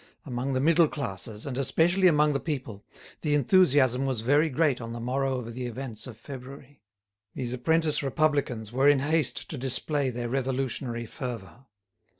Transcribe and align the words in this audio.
Among 0.25 0.53
the 0.53 0.59
middle 0.59 0.87
classes, 0.87 1.45
and 1.45 1.59
especially 1.59 2.07
among 2.07 2.33
the 2.33 2.39
people, 2.39 2.83
the 3.21 3.35
enthusiasm 3.35 4.07
was 4.07 4.21
very 4.21 4.49
great 4.49 4.81
on 4.81 4.93
the 4.93 4.99
morrow 4.99 5.37
of 5.37 5.53
the 5.53 5.67
events 5.67 6.07
of 6.07 6.17
February; 6.17 6.81
these 7.35 7.53
apprentice 7.53 8.01
republicans 8.01 8.71
were 8.71 8.89
in 8.89 9.01
haste 9.01 9.47
to 9.51 9.59
display 9.59 10.09
their 10.09 10.27
revolutionary 10.27 11.05
fervour. 11.05 11.67